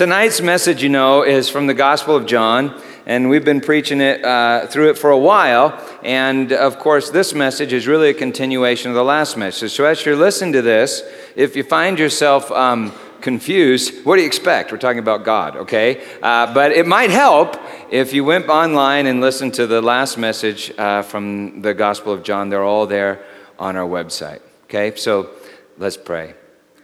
[0.00, 4.24] Tonight's message, you know, is from the Gospel of John, and we've been preaching it
[4.24, 5.78] uh, through it for a while.
[6.02, 9.72] And of course, this message is really a continuation of the last message.
[9.72, 11.02] So, as you're listening to this,
[11.36, 14.72] if you find yourself um, confused, what do you expect?
[14.72, 16.02] We're talking about God, okay?
[16.22, 17.58] Uh, but it might help
[17.90, 22.22] if you went online and listened to the last message uh, from the Gospel of
[22.22, 22.48] John.
[22.48, 23.22] They're all there
[23.58, 24.96] on our website, okay?
[24.96, 25.28] So
[25.76, 26.32] let's pray.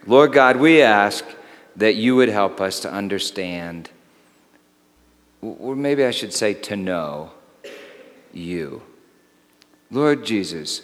[0.05, 1.25] Lord God, we ask
[1.77, 3.89] that you would help us to understand,
[5.41, 7.31] or maybe I should say to know
[8.33, 8.81] you.
[9.91, 10.81] Lord Jesus,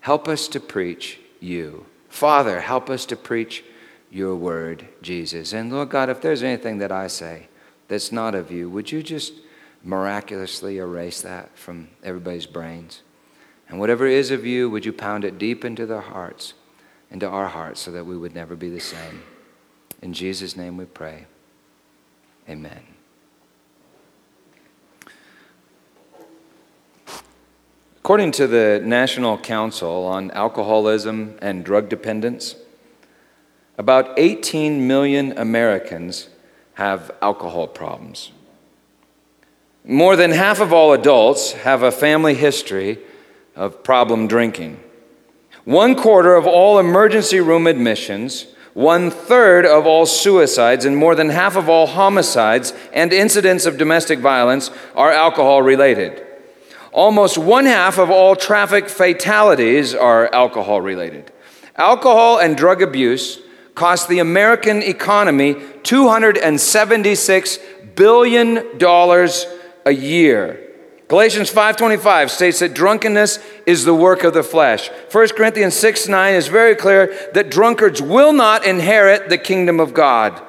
[0.00, 1.86] help us to preach you.
[2.08, 3.64] Father, help us to preach
[4.10, 5.52] your word, Jesus.
[5.52, 7.48] And Lord God, if there's anything that I say
[7.88, 9.34] that's not of you, would you just
[9.82, 13.02] miraculously erase that from everybody's brains?
[13.68, 16.54] And whatever is of you, would you pound it deep into their hearts,
[17.10, 19.22] into our hearts, so that we would never be the same?
[20.02, 21.26] In Jesus' name we pray.
[22.48, 22.82] Amen.
[27.98, 32.56] According to the National Council on Alcoholism and Drug Dependence,
[33.78, 36.28] about 18 million Americans
[36.74, 38.32] have alcohol problems.
[39.84, 42.98] More than half of all adults have a family history
[43.54, 44.82] of problem drinking.
[45.64, 51.28] One quarter of all emergency room admissions one third of all suicides, and more than
[51.28, 56.26] half of all homicides and incidents of domestic violence are alcohol related.
[56.92, 61.32] Almost one half of all traffic fatalities are alcohol related.
[61.76, 63.40] Alcohol and drug abuse
[63.74, 68.58] cost the American economy $276 billion
[69.84, 70.61] a year.
[71.12, 74.88] Galatians 5:25 states that drunkenness is the work of the flesh.
[75.10, 79.92] 1 Corinthians 6 9 is very clear that drunkards will not inherit the kingdom of
[79.92, 80.32] God.
[80.32, 80.42] A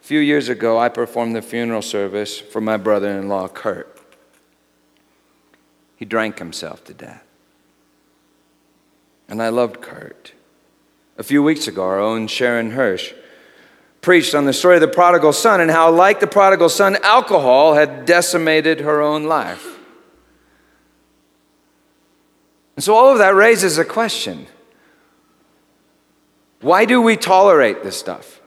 [0.00, 3.94] few years ago, I performed the funeral service for my brother in law, Kurt.
[5.96, 7.22] He drank himself to death.
[9.28, 10.32] And I loved Kurt.
[11.18, 13.12] A few weeks ago, our own Sharon Hirsch
[14.00, 17.74] preached on the story of the prodigal son and how, like the prodigal son, alcohol
[17.74, 19.76] had decimated her own life.
[22.80, 24.46] And so, all of that raises a question
[26.62, 28.40] why do we tolerate this stuff?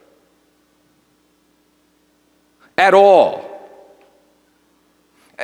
[2.76, 3.48] At all.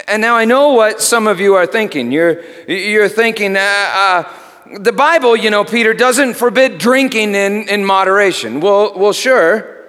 [0.08, 2.10] And now I know what some of you are thinking.
[2.10, 4.32] You're, you're thinking, uh, uh,
[4.81, 8.60] the Bible, you know, Peter, doesn't forbid drinking in, in moderation.
[8.60, 9.86] Well, well, sure.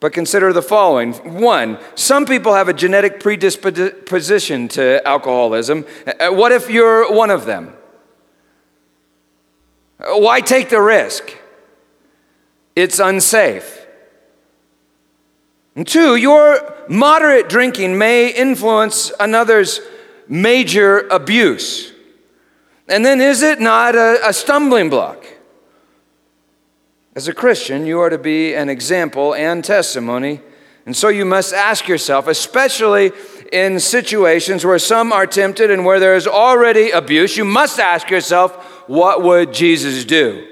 [0.00, 1.12] But consider the following.
[1.40, 5.84] One, some people have a genetic predisposition to alcoholism.
[6.08, 7.75] Uh, what if you're one of them?
[9.98, 11.36] Why take the risk?
[12.74, 13.86] It's unsafe.
[15.74, 19.80] And two, your moderate drinking may influence another's
[20.28, 21.92] major abuse.
[22.88, 25.24] And then is it not a, a stumbling block?
[27.14, 30.40] As a Christian, you are to be an example and testimony.
[30.84, 33.12] And so you must ask yourself, especially
[33.52, 38.10] in situations where some are tempted and where there is already abuse, you must ask
[38.10, 40.46] yourself, what would Jesus do?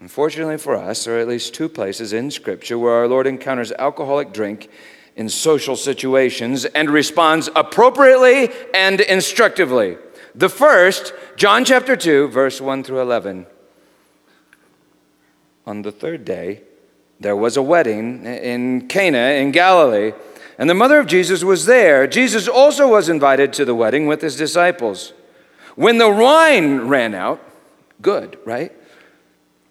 [0.00, 3.72] Unfortunately for us, there are at least two places in Scripture where our Lord encounters
[3.72, 4.68] alcoholic drink
[5.16, 9.96] in social situations and responds appropriately and instructively.
[10.34, 13.46] The first, John chapter 2, verse 1 through 11.
[15.66, 16.62] On the third day,
[17.18, 20.12] there was a wedding in Cana in Galilee,
[20.58, 22.06] and the mother of Jesus was there.
[22.06, 25.14] Jesus also was invited to the wedding with his disciples.
[25.76, 27.40] When the wine ran out,
[28.02, 28.72] good, right?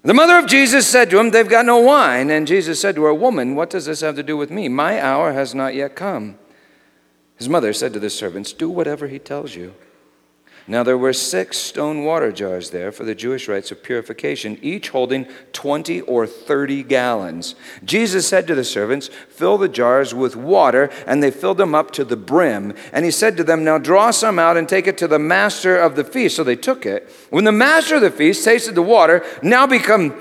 [0.04, 2.30] The mother of Jesus said to him, They've got no wine.
[2.30, 4.69] And Jesus said to her, Woman, what does this have to do with me?
[4.69, 6.38] My hour has not yet come.
[7.38, 9.74] His mother said to the servants, Do whatever he tells you.
[10.68, 14.90] Now there were six stone water jars there for the Jewish rites of purification, each
[14.90, 17.54] holding 20 or 30 gallons.
[17.84, 21.92] Jesus said to the servants, Fill the jars with water, and they filled them up
[21.92, 22.74] to the brim.
[22.92, 25.78] And he said to them, Now draw some out and take it to the master
[25.78, 26.36] of the feast.
[26.36, 27.12] So they took it.
[27.30, 30.20] When the master of the feast tasted the water, now become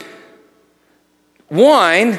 [1.48, 2.18] wine,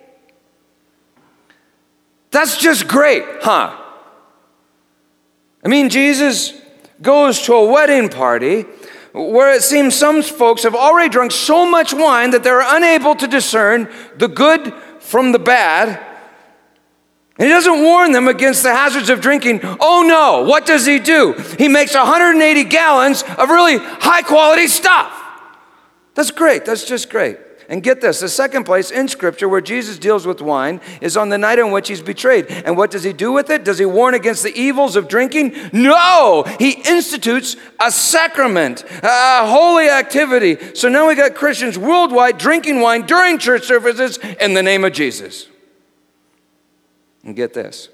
[2.31, 3.77] that's just great, huh?
[5.63, 6.53] I mean, Jesus
[7.01, 8.65] goes to a wedding party
[9.13, 13.27] where it seems some folks have already drunk so much wine that they're unable to
[13.27, 15.99] discern the good from the bad.
[17.37, 19.61] And he doesn't warn them against the hazards of drinking.
[19.63, 21.33] Oh no, what does he do?
[21.57, 25.11] He makes 180 gallons of really high quality stuff.
[26.13, 27.37] That's great, that's just great.
[27.71, 31.29] And get this the second place in Scripture where Jesus deals with wine is on
[31.29, 32.47] the night on which he's betrayed.
[32.47, 33.63] And what does he do with it?
[33.63, 35.55] Does he warn against the evils of drinking?
[35.71, 36.43] No!
[36.59, 40.75] He institutes a sacrament, a holy activity.
[40.75, 44.91] So now we got Christians worldwide drinking wine during church services in the name of
[44.91, 45.47] Jesus.
[47.23, 47.87] And get this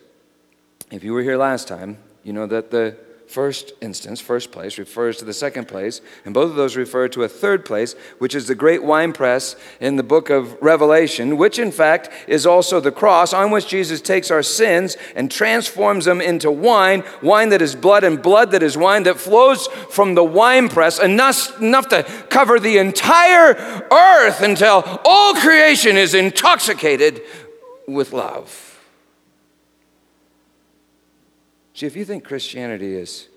[0.90, 5.18] if you were here last time, you know that the first instance, first place, refers
[5.18, 8.48] to the second place, and both of those refer to a third place, which is
[8.48, 13.34] the great winepress in the book of Revelation, which in fact is also the cross
[13.34, 18.04] on which Jesus takes our sins and transforms them into wine, wine that is blood
[18.04, 22.78] and blood that is wine that flows from the winepress, enough, enough to cover the
[22.78, 23.56] entire
[23.92, 27.22] earth until all creation is intoxicated
[27.88, 28.67] with love.
[31.78, 33.28] See, if you think Christianity is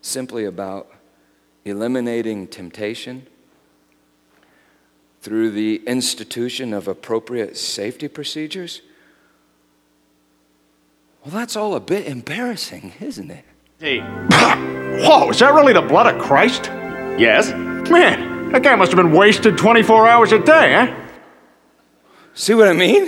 [0.00, 0.90] simply about
[1.66, 3.26] eliminating temptation
[5.20, 8.80] through the institution of appropriate safety procedures,
[11.22, 13.44] well, that's all a bit embarrassing, isn't it?
[13.78, 14.00] Hey.
[15.04, 16.70] Whoa, is that really the blood of Christ?
[17.18, 17.50] Yes.
[17.90, 21.08] Man, that guy must have been wasted 24 hours a day, eh?
[22.32, 23.04] See what I mean?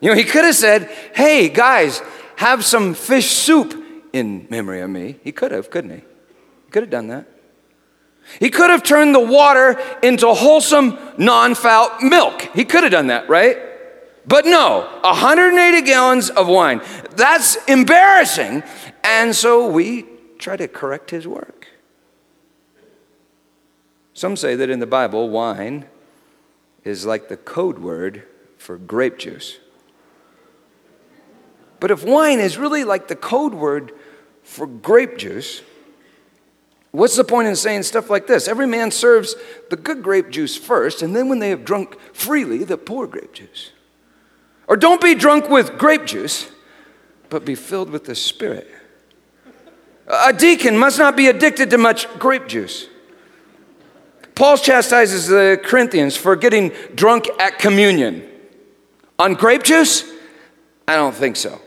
[0.00, 2.02] You know, he could have said, hey, guys,
[2.36, 3.74] have some fish soup
[4.12, 5.16] in memory of me.
[5.22, 5.96] He could have, couldn't he?
[5.96, 7.28] He could have done that.
[8.40, 12.42] He could have turned the water into wholesome, non foul milk.
[12.54, 13.58] He could have done that, right?
[14.26, 16.80] But no, 180 gallons of wine.
[17.16, 18.62] That's embarrassing.
[19.02, 20.06] And so we
[20.38, 21.68] try to correct his work.
[24.14, 25.86] Some say that in the Bible, wine
[26.84, 28.24] is like the code word
[28.56, 29.58] for grape juice.
[31.84, 33.92] But if wine is really like the code word
[34.42, 35.60] for grape juice,
[36.92, 38.48] what's the point in saying stuff like this?
[38.48, 39.36] Every man serves
[39.68, 43.34] the good grape juice first, and then when they have drunk freely, the poor grape
[43.34, 43.72] juice.
[44.66, 46.50] Or don't be drunk with grape juice,
[47.28, 48.66] but be filled with the Spirit.
[50.06, 52.88] A deacon must not be addicted to much grape juice.
[54.34, 58.26] Paul chastises the Corinthians for getting drunk at communion.
[59.18, 60.10] On grape juice?
[60.88, 61.60] I don't think so.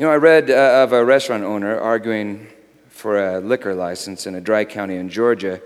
[0.00, 2.46] You know, I read uh, of a restaurant owner arguing
[2.88, 5.60] for a liquor license in a dry county in Georgia.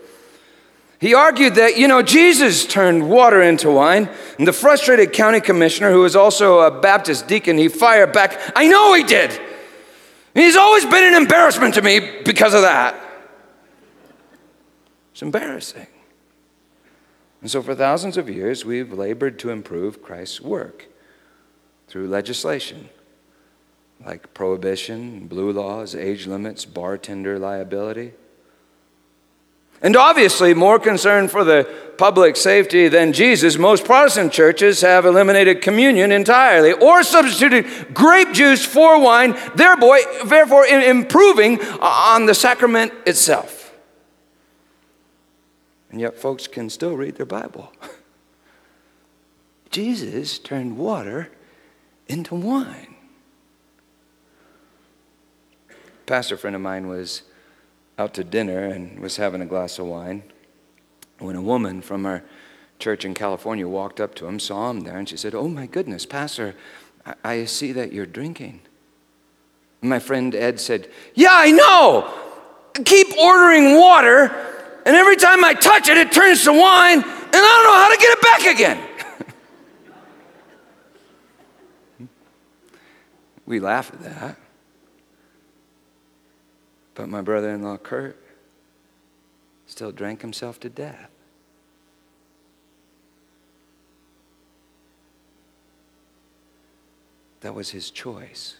[0.98, 5.92] He argued that, you know, Jesus turned water into wine, and the frustrated county commissioner,
[5.92, 9.40] who was also a Baptist deacon, he fired back, I know he did.
[10.34, 13.00] He's always been an embarrassment to me because of that.
[15.12, 15.86] It's embarrassing.
[17.40, 20.88] And so, for thousands of years, we've labored to improve Christ's work
[21.86, 22.88] through legislation
[24.04, 28.12] like prohibition, blue laws, age limits, bartender liability.
[29.82, 31.68] And obviously, more concerned for the
[31.98, 38.64] public safety than Jesus, most Protestant churches have eliminated communion entirely or substituted grape juice
[38.64, 43.74] for wine, therefore improving on the sacrament itself.
[45.90, 47.70] And yet, folks can still read their Bible.
[49.70, 51.30] Jesus turned water
[52.08, 52.94] into wine.
[55.70, 55.74] A
[56.06, 57.22] pastor friend of mine was
[57.98, 60.22] out to dinner and was having a glass of wine
[61.18, 62.22] when a woman from our
[62.78, 65.66] church in California walked up to him, saw him there, and she said, Oh my
[65.66, 66.54] goodness, Pastor,
[67.06, 68.60] I, I see that you're drinking.
[69.80, 72.20] And my friend Ed said, Yeah, I know.
[72.84, 74.44] Keep ordering water
[74.84, 77.88] and every time I touch it, it turns to wine, and I don't know how
[77.88, 78.44] to get it back
[81.98, 82.08] again.
[83.46, 84.38] we laugh at that.
[86.94, 88.16] But my brother in law, Kurt,
[89.66, 91.10] still drank himself to death.
[97.40, 98.56] That was his choice.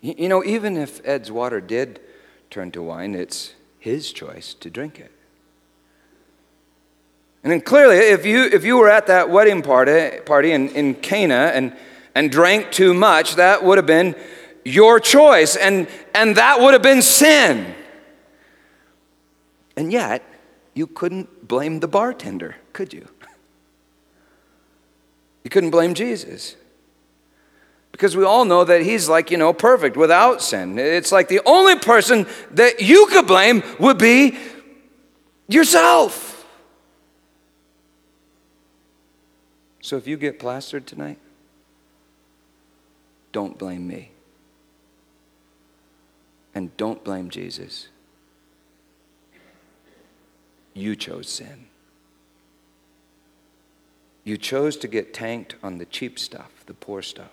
[0.00, 2.00] You know, even if Ed's water did
[2.48, 5.10] turn to wine, it's his choice to drink it.
[7.42, 10.94] And then clearly, if you, if you were at that wedding party, party in, in
[10.94, 11.76] Cana and,
[12.14, 14.14] and drank too much, that would have been
[14.66, 17.74] your choice, and, and that would have been sin.
[19.76, 20.22] And yet,
[20.74, 23.06] you couldn't blame the bartender, could you?
[25.44, 26.56] You couldn't blame Jesus.
[27.92, 30.78] Because we all know that he's like, you know, perfect without sin.
[30.78, 34.36] It's like the only person that you could blame would be
[35.48, 36.44] yourself.
[39.80, 41.18] So if you get plastered tonight,
[43.30, 44.10] don't blame me.
[46.56, 47.86] And don't blame Jesus.
[50.74, 51.66] You chose sin.
[54.24, 57.30] You chose to get tanked on the cheap stuff, the poor stuff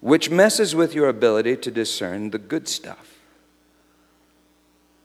[0.00, 3.18] which messes with your ability to discern the good stuff.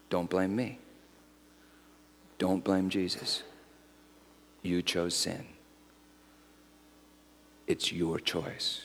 [0.10, 0.78] Don't blame me.
[2.38, 3.44] Don't blame Jesus.
[4.62, 5.46] You chose sin.
[7.66, 8.82] It's your choice.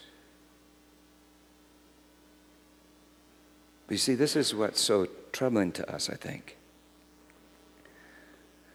[3.88, 6.56] You see, this is what's so troubling to us, I think.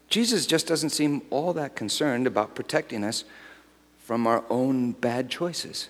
[0.09, 3.23] Jesus just doesn't seem all that concerned about protecting us
[3.99, 5.89] from our own bad choices.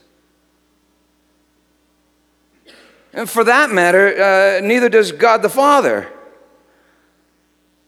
[3.14, 6.08] And for that matter, uh, neither does God the Father.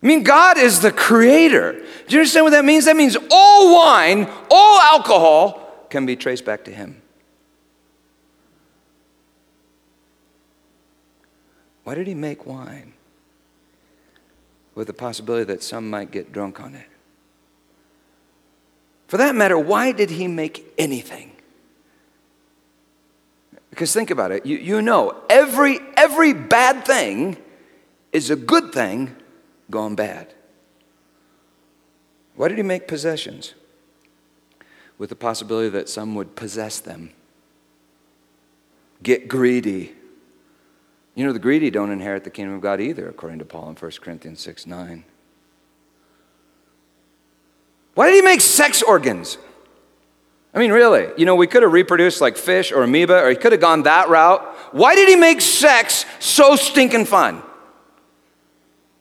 [0.04, 1.74] I mean, God is the creator.
[1.74, 2.86] Do you understand what that means?
[2.86, 7.01] That means all wine, all alcohol can be traced back to Him.
[11.86, 12.92] Why did He make wine?
[14.75, 16.88] With the possibility that some might get drunk on it.
[19.08, 21.32] For that matter, why did He make anything?
[23.70, 24.46] Because think about it.
[24.46, 27.38] You, you know, every, every bad thing
[28.13, 29.13] is a good thing
[29.70, 30.34] gone bad.
[32.36, 33.54] Why did he make possessions?
[34.98, 37.12] With the possibility that some would possess them,
[39.04, 39.94] get greedy.
[41.15, 43.75] You know, the greedy don't inherit the kingdom of God either, according to Paul in
[43.75, 45.05] 1 Corinthians 6 9.
[47.95, 49.38] Why did he make sex organs?
[50.53, 53.36] I mean, really, you know, we could have reproduced like fish or amoeba, or he
[53.36, 54.41] could have gone that route.
[54.72, 57.41] Why did he make sex so stinking fun?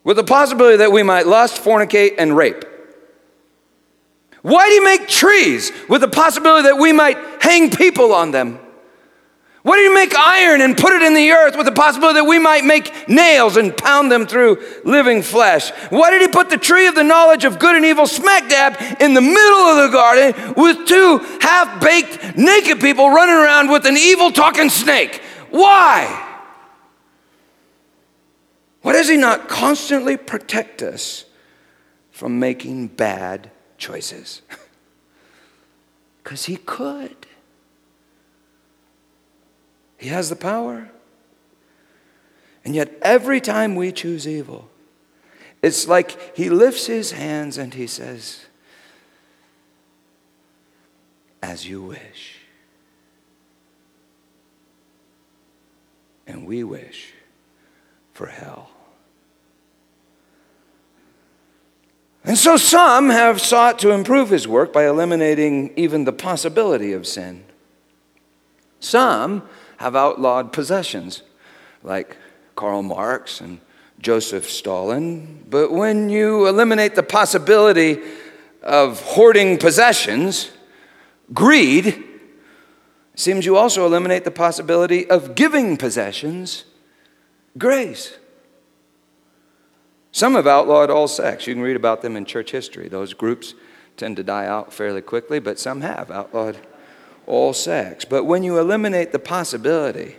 [0.05, 2.65] With the possibility that we might lust, fornicate, and rape.
[4.43, 8.59] Why do you make trees with the possibility that we might hang people on them?
[9.65, 12.27] Why do you make iron and put it in the earth with the possibility that
[12.27, 15.71] we might make nails and pound them through living flesh?
[15.89, 18.77] Why did he put the tree of the knowledge of good and evil smack dab
[19.01, 23.87] in the middle of the garden with two half baked naked people running around with
[23.87, 25.23] an evil talking snake?
[25.49, 26.43] Why?
[28.83, 31.25] Why does he not constantly protect us
[32.11, 34.43] from making bad choices?
[36.23, 37.24] Because he could.
[40.05, 40.91] He has the power.
[42.63, 44.69] And yet, every time we choose evil,
[45.63, 48.45] it's like he lifts his hands and he says,
[51.43, 52.37] As you wish.
[56.27, 57.15] And we wish
[58.13, 58.69] for hell.
[62.25, 67.07] And so some have sought to improve his work by eliminating even the possibility of
[67.07, 67.47] sin.
[68.81, 69.49] Some
[69.85, 71.23] have outlawed possessions,
[71.83, 72.17] like
[72.57, 73.61] Karl Marx and
[74.01, 75.45] Joseph Stalin.
[75.51, 78.01] But when you eliminate the possibility
[78.63, 80.51] of hoarding possessions,
[81.35, 82.03] greed,
[83.15, 86.65] seems you also eliminate the possibility of giving possessions,
[87.59, 88.17] grace.
[90.13, 91.47] Some have outlawed all sex.
[91.47, 92.89] You can read about them in church history.
[92.89, 93.53] Those groups
[93.99, 96.57] tend to die out fairly quickly, but some have outlawed
[97.27, 98.05] all sex.
[98.05, 100.17] But when you eliminate the possibility,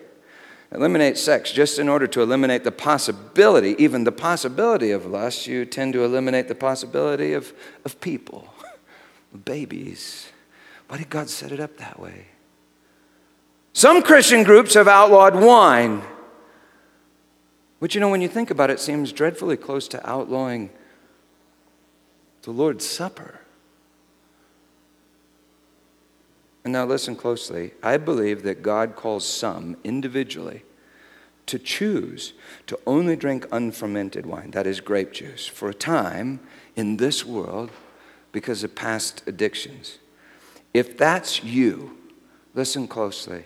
[0.72, 5.66] eliminate sex just in order to eliminate the possibility, even the possibility of lust, you
[5.66, 8.54] tend to eliminate the possibility of, of people,
[9.46, 10.32] babies.
[10.88, 12.28] Why did God set it up that way?
[13.74, 16.02] Some Christian groups have outlawed wine.
[17.80, 20.70] Which, you know, when you think about it, seems dreadfully close to outlawing
[22.44, 23.42] the Lord's Supper.
[26.66, 27.72] And now listen closely.
[27.84, 30.64] I believe that God calls some individually
[31.46, 32.34] to choose
[32.66, 36.40] to only drink unfermented wine, that is grape juice, for a time
[36.76, 37.70] in this world
[38.32, 40.00] because of past addictions.
[40.74, 41.98] If that's you,
[42.56, 43.46] listen closely.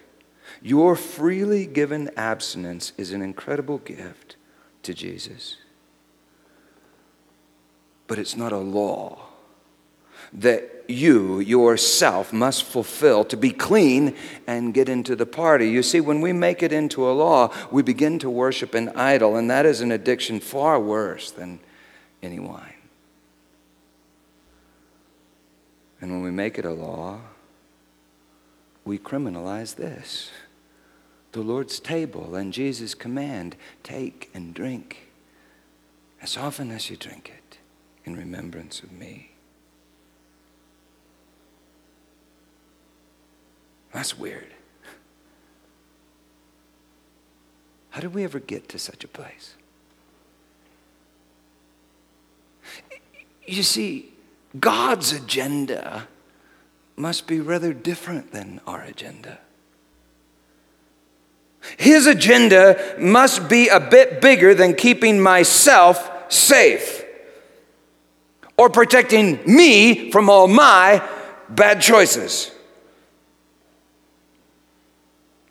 [0.62, 4.38] Your freely given abstinence is an incredible gift
[4.84, 5.58] to Jesus.
[8.08, 9.29] But it's not a law
[10.34, 14.16] that you yourself must fulfill to be clean
[14.48, 15.70] and get into the party.
[15.70, 19.36] You see, when we make it into a law, we begin to worship an idol,
[19.36, 21.60] and that is an addiction far worse than
[22.24, 22.74] any wine.
[26.02, 27.20] And when we make it a law,
[28.86, 30.32] we criminalize this
[31.32, 35.10] the Lord's table and Jesus' command take and drink
[36.22, 37.60] as often as you drink it
[38.04, 39.29] in remembrance of me.
[43.94, 44.48] That's weird.
[47.92, 49.56] How did we ever get to such a place?
[53.46, 54.12] You see,
[54.60, 56.08] God's agenda
[56.96, 59.40] must be rather different than our agenda.
[61.78, 67.04] His agenda must be a bit bigger than keeping myself safe
[68.58, 71.02] or protecting me from all my
[71.50, 72.52] bad choices.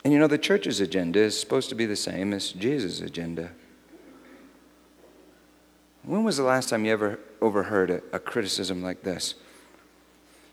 [0.08, 3.50] And you know, the church's agenda is supposed to be the same as Jesus' agenda.
[6.02, 9.34] When was the last time you ever overheard a, a criticism like this?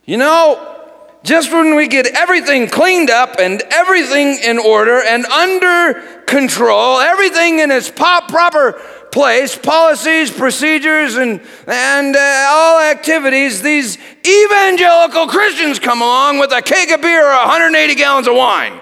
[0.04, 0.78] You know,
[1.24, 7.60] just when we get everything cleaned up and everything in order and under control, everything
[7.60, 8.74] in its pop, proper
[9.13, 16.62] place, policies, procedures, and, and uh, all activities, these evangelical Christians come along with a
[16.62, 18.82] keg of beer or 180 gallons of wine.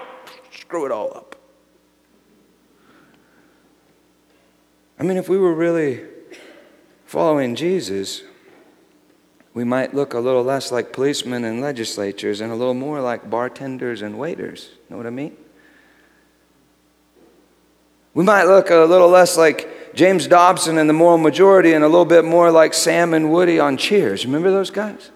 [0.66, 1.36] Screw it all up.
[4.98, 6.04] I mean, if we were really
[7.04, 8.22] following Jesus,
[9.52, 13.28] we might look a little less like policemen and legislatures and a little more like
[13.28, 14.70] bartenders and waiters.
[14.88, 15.36] Know what I mean?
[18.14, 21.88] We might look a little less like James Dobson and the moral majority and a
[21.88, 24.24] little bit more like Sam and Woody on Cheers.
[24.24, 25.10] Remember those guys?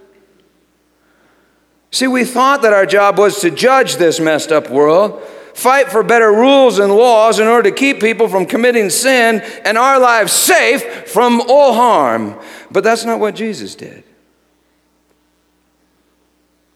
[1.90, 5.22] See, we thought that our job was to judge this messed up world,
[5.58, 9.76] fight for better rules and laws in order to keep people from committing sin and
[9.76, 12.38] our lives safe from all harm.
[12.70, 14.04] But that's not what Jesus did.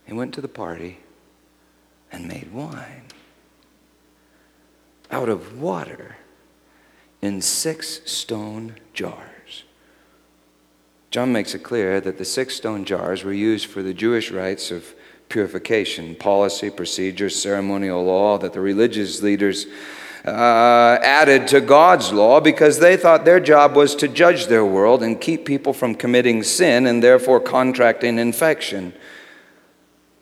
[0.04, 0.98] He went to the party
[2.10, 3.04] and made wine
[5.12, 6.16] out of water
[7.20, 9.62] in six stone jars.
[11.12, 14.72] John makes it clear that the six stone jars were used for the Jewish rites
[14.72, 14.92] of
[15.32, 19.64] purification, policy, procedures, ceremonial law that the religious leaders
[20.26, 25.02] uh, added to God's law because they thought their job was to judge their world
[25.02, 28.92] and keep people from committing sin and therefore contracting infection.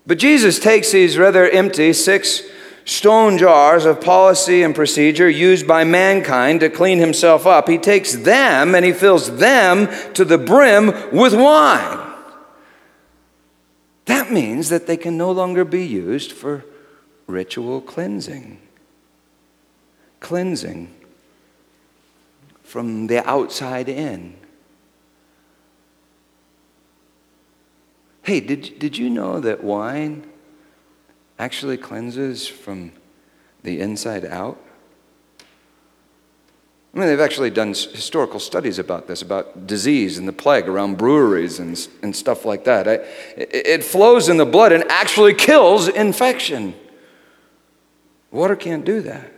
[0.07, 2.43] But Jesus takes these rather empty six
[2.85, 7.67] stone jars of policy and procedure used by mankind to clean himself up.
[7.67, 12.10] He takes them and he fills them to the brim with wine.
[14.11, 16.65] That means that they can no longer be used for
[17.27, 18.59] ritual cleansing.
[20.19, 20.93] Cleansing
[22.61, 24.35] from the outside in.
[28.23, 30.29] Hey, did, did you know that wine
[31.39, 32.91] actually cleanses from
[33.63, 34.61] the inside out?
[36.93, 40.97] I mean, they've actually done historical studies about this, about disease and the plague around
[40.97, 42.85] breweries and, and stuff like that.
[42.85, 46.73] It, it flows in the blood and actually kills infection.
[48.29, 49.31] Water can't do that.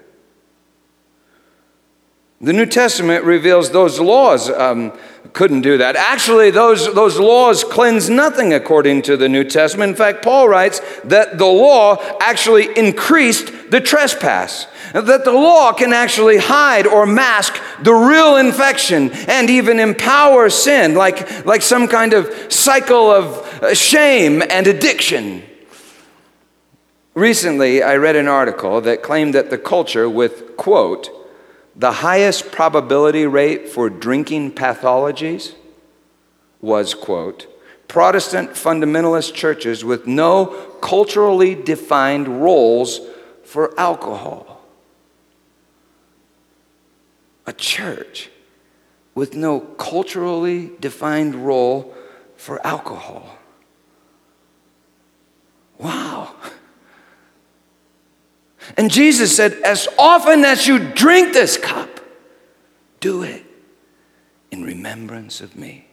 [2.43, 4.91] The New Testament reveals those laws um,
[5.31, 5.95] couldn't do that.
[5.95, 9.91] Actually, those, those laws cleanse nothing according to the New Testament.
[9.91, 15.93] In fact, Paul writes that the law actually increased the trespass, that the law can
[15.93, 22.11] actually hide or mask the real infection and even empower sin, like, like some kind
[22.11, 25.43] of cycle of uh, shame and addiction.
[27.13, 31.09] Recently, I read an article that claimed that the culture with, quote,
[31.75, 35.53] the highest probability rate for drinking pathologies
[36.61, 37.47] was, quote,
[37.87, 40.47] Protestant fundamentalist churches with no
[40.81, 43.01] culturally defined roles
[43.43, 44.61] for alcohol.
[47.45, 48.29] A church
[49.13, 51.93] with no culturally defined role
[52.35, 53.37] for alcohol.
[55.77, 56.35] Wow.
[58.77, 61.99] And Jesus said, As often as you drink this cup,
[62.99, 63.43] do it
[64.51, 65.87] in remembrance of me.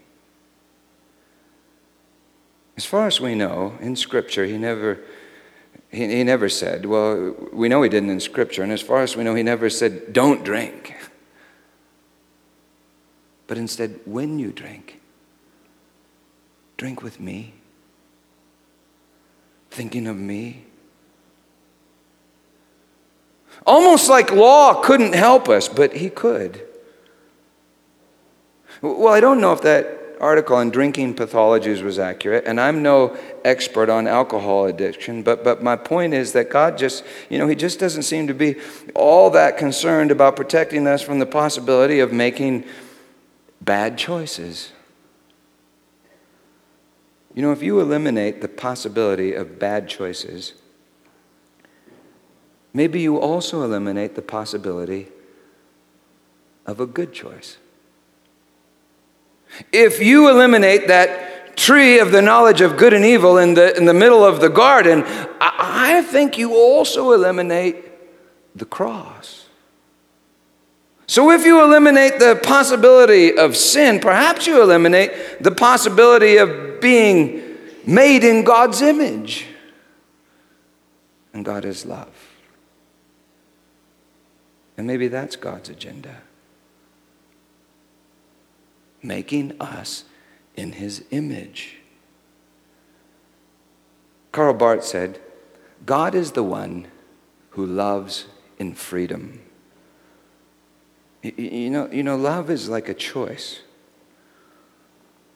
[2.77, 5.01] As far as we know, in Scripture, he never,
[5.91, 9.17] he, he never said, well, we know he didn't in Scripture, and as far as
[9.17, 10.95] we know, he never said, don't drink.
[13.47, 15.01] But instead, when you drink,
[16.77, 17.53] drink with me,
[19.71, 20.65] thinking of me
[23.67, 26.67] Almost like law couldn't help us, but he could.
[28.83, 33.17] Well, I don't know if that article on drinking pathologies was accurate, and I'm no
[33.45, 37.55] expert on alcohol addiction, but, but my point is that God just, you know, He
[37.55, 38.57] just doesn't seem to be
[38.95, 42.65] all that concerned about protecting us from the possibility of making
[43.61, 44.73] bad choices.
[47.35, 50.55] You know, if you eliminate the possibility of bad choices,
[52.73, 55.09] maybe you also eliminate the possibility
[56.67, 57.59] of a good choice.
[59.73, 63.85] If you eliminate that tree of the knowledge of good and evil in the, in
[63.85, 65.03] the middle of the garden,
[65.41, 67.77] I, I think you also eliminate
[68.55, 69.47] the cross.
[71.07, 77.59] So, if you eliminate the possibility of sin, perhaps you eliminate the possibility of being
[77.85, 79.47] made in God's image.
[81.35, 82.30] And God is love.
[84.81, 86.23] And maybe that's God's agenda.
[89.03, 90.05] Making us
[90.57, 91.77] in his image.
[94.33, 95.21] Karl Barth said,
[95.85, 96.87] God is the one
[97.51, 98.25] who loves
[98.59, 99.43] in freedom.
[101.23, 103.61] You know, you know, love is like a choice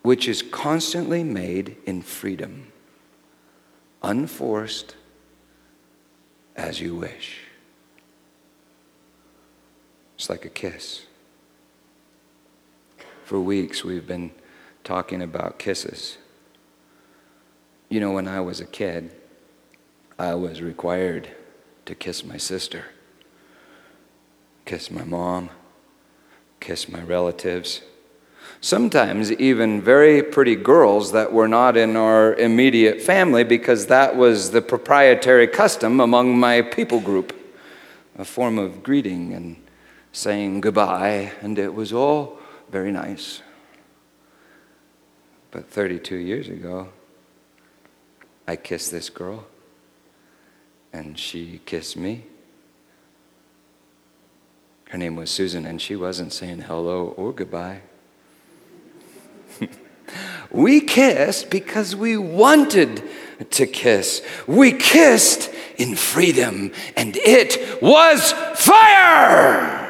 [0.00, 2.72] which is constantly made in freedom,
[4.02, 4.96] unforced
[6.57, 7.40] as you wish.
[10.24, 11.02] It's like a kiss.
[13.24, 14.30] For weeks, we've been
[14.82, 16.16] talking about kisses.
[17.90, 19.10] You know, when I was a kid,
[20.18, 21.28] I was required
[21.84, 22.87] to kiss my sister,
[24.64, 25.50] kiss my mom,
[26.58, 27.82] kiss my relatives
[28.62, 34.52] sometimes even very pretty girls that were not in our immediate family because that was
[34.52, 37.54] the proprietary custom among my people group,
[38.16, 39.56] a form of greeting and
[40.14, 42.38] saying goodbye, and it was all
[42.70, 43.42] very nice.
[45.50, 46.88] But 32 years ago,
[48.46, 49.44] I kissed this girl,
[50.92, 52.24] and she kissed me.
[54.90, 57.81] Her name was Susan, and she wasn't saying hello or goodbye.
[60.53, 63.03] we kissed because we wanted
[63.50, 64.22] to kiss.
[64.46, 69.81] We kissed in freedom, and it was fire!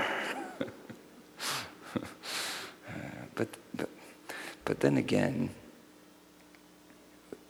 [3.35, 3.89] but, but,
[4.65, 5.51] but then again,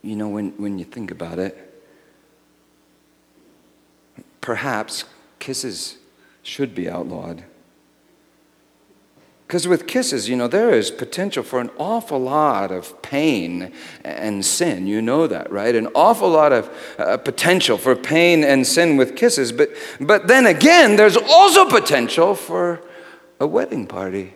[0.02, 1.82] you know, when, when you think about it,
[4.40, 5.04] perhaps
[5.38, 5.96] kisses
[6.42, 7.44] should be outlawed.
[9.46, 13.72] Because with kisses, you know, there is potential for an awful lot of pain
[14.02, 14.86] and sin.
[14.86, 15.74] You know that, right?
[15.74, 19.52] An awful lot of uh, potential for pain and sin with kisses.
[19.52, 22.82] But, but then again, there's also potential for
[23.38, 24.34] a wedding party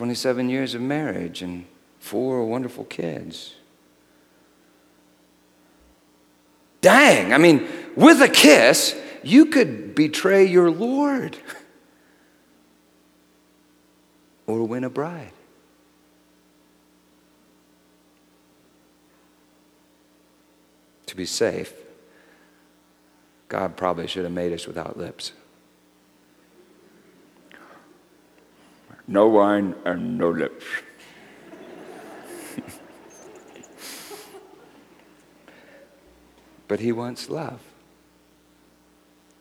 [0.00, 1.66] 27 years of marriage and
[1.98, 3.56] four wonderful kids.
[6.80, 11.36] Dang, I mean, with a kiss, you could betray your Lord.
[14.46, 15.34] or win a bride.
[21.08, 21.74] To be safe,
[23.48, 25.32] God probably should have made us without lips.
[29.10, 30.64] No wine and no lips.
[36.68, 37.60] but He wants love.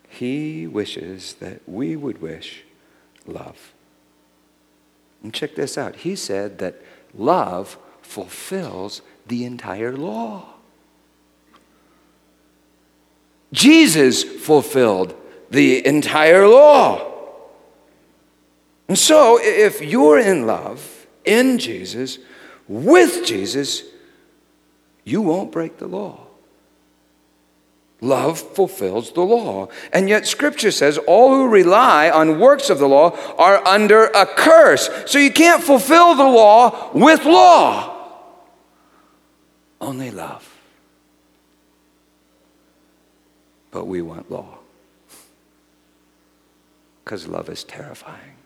[0.07, 2.63] He wishes that we would wish
[3.27, 3.73] love.
[5.21, 5.97] And check this out.
[5.97, 6.81] He said that
[7.13, 10.55] love fulfills the entire law.
[13.53, 15.13] Jesus fulfilled
[15.51, 17.08] the entire law.
[18.89, 22.17] And so, if you're in love, in Jesus,
[22.67, 23.83] with Jesus,
[25.03, 26.25] you won't break the law.
[28.01, 29.67] Love fulfills the law.
[29.93, 34.25] And yet, Scripture says all who rely on works of the law are under a
[34.25, 34.89] curse.
[35.05, 37.95] So you can't fulfill the law with law,
[39.79, 40.57] only love.
[43.69, 44.57] But we want law
[47.03, 48.38] because love is terrifying.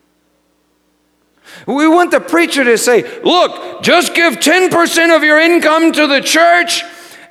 [1.68, 6.22] We want the preacher to say, look, just give 10% of your income to the
[6.22, 6.84] church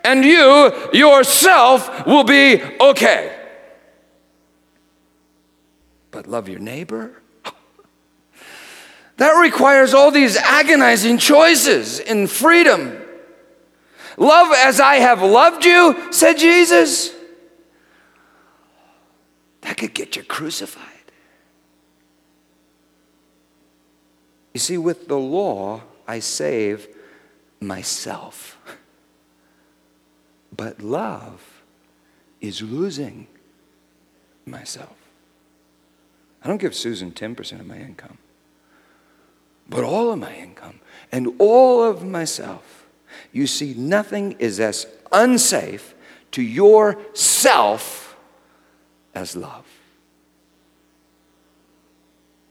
[0.04, 3.38] and you yourself will be okay.
[6.10, 7.20] But love your neighbor?
[9.18, 12.98] That requires all these agonizing choices in freedom.
[14.16, 17.12] Love as I have loved you, said Jesus.
[19.60, 20.91] That could get you crucified.
[24.52, 26.88] You see, with the law, I save
[27.60, 28.58] myself.
[30.54, 31.62] But love
[32.40, 33.26] is losing
[34.44, 34.96] myself.
[36.44, 38.18] I don't give Susan 10% of my income,
[39.68, 40.80] but all of my income
[41.12, 42.86] and all of myself.
[43.32, 45.94] You see, nothing is as unsafe
[46.32, 48.16] to yourself
[49.14, 49.66] as love.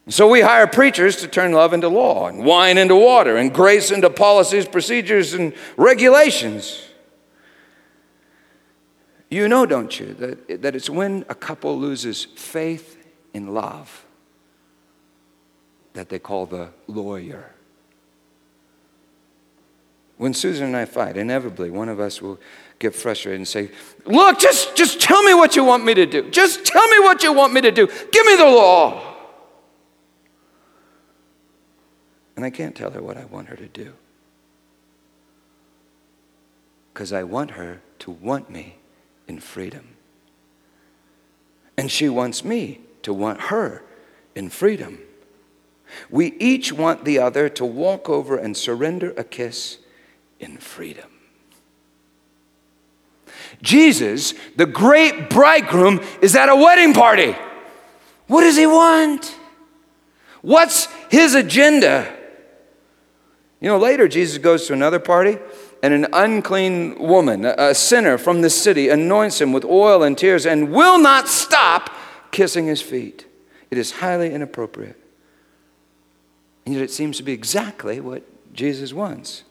[0.10, 3.92] So we hire preachers to turn love into law and wine into water and grace
[3.92, 6.88] into policies, procedures, and regulations.
[9.30, 12.98] You know, don't you, that, that it's when a couple loses faith
[13.34, 14.06] in love
[15.94, 17.54] that they call the lawyer.
[20.18, 22.40] When Susan and I fight, inevitably one of us will
[22.80, 23.72] get frustrated and say,
[24.06, 26.30] Look, just, just tell me what you want me to do.
[26.30, 27.88] Just tell me what you want me to do.
[27.88, 29.11] Give me the law.
[32.42, 33.94] And I can't tell her what I want her to do.
[36.92, 38.78] Because I want her to want me
[39.28, 39.90] in freedom.
[41.78, 43.84] And she wants me to want her
[44.34, 44.98] in freedom.
[46.10, 49.78] We each want the other to walk over and surrender a kiss
[50.40, 51.12] in freedom.
[53.62, 57.36] Jesus, the great bridegroom, is at a wedding party.
[58.26, 59.32] What does he want?
[60.42, 62.18] What's his agenda?
[63.62, 65.38] You know, later Jesus goes to another party,
[65.84, 70.46] and an unclean woman, a sinner from the city, anoints him with oil and tears
[70.46, 71.92] and will not stop
[72.32, 73.26] kissing his feet.
[73.70, 74.98] It is highly inappropriate.
[76.66, 79.44] And yet it seems to be exactly what Jesus wants.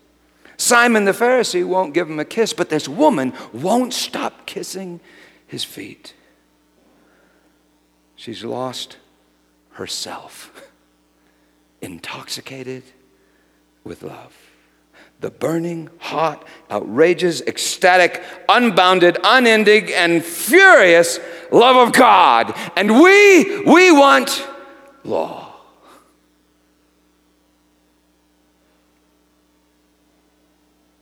[0.56, 5.00] Simon the Pharisee won't give him a kiss, but this woman won't stop kissing
[5.46, 6.14] his feet.
[8.14, 8.98] She's lost
[9.70, 10.68] herself,
[11.80, 12.84] intoxicated
[13.84, 14.36] with love.
[15.20, 22.56] The burning, hot, outrageous, ecstatic, unbounded, unending, and furious love of God.
[22.76, 24.46] And we, we want
[25.04, 25.54] law.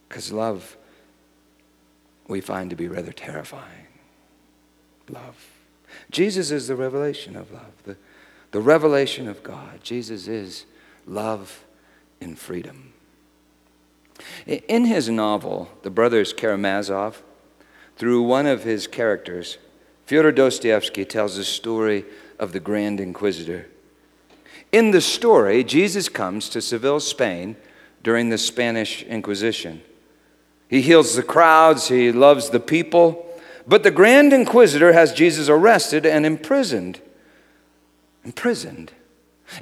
[0.08, 0.76] Because love
[2.28, 3.86] we find to be rather terrifying.
[5.08, 5.48] Love.
[6.10, 7.96] Jesus is the revelation of love, the,
[8.52, 9.82] the revelation of God.
[9.82, 10.66] Jesus is
[11.06, 11.64] love
[12.20, 12.92] in freedom.
[14.46, 17.22] In his novel, The Brothers Karamazov,
[17.96, 19.58] through one of his characters,
[20.06, 22.04] Fyodor Dostoevsky tells the story
[22.38, 23.68] of the Grand Inquisitor.
[24.72, 27.56] In the story, Jesus comes to Seville, Spain
[28.02, 29.82] during the Spanish Inquisition.
[30.68, 33.24] He heals the crowds, he loves the people.
[33.66, 37.00] But the Grand Inquisitor has Jesus arrested and imprisoned.
[38.24, 38.92] Imprisoned.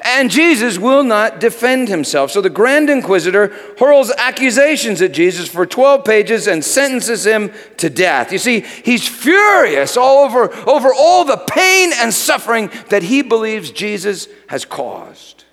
[0.00, 2.30] And Jesus will not defend himself.
[2.30, 7.88] So the Grand Inquisitor hurls accusations at Jesus for 12 pages and sentences him to
[7.88, 8.32] death.
[8.32, 13.70] You see, he's furious all over, over all the pain and suffering that he believes
[13.70, 15.44] Jesus has caused.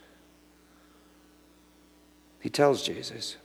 [2.40, 3.38] He tells Jesus